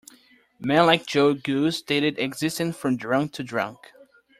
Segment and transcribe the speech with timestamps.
[0.59, 3.91] Men like Joe Goose dated existence from drunk to drunk.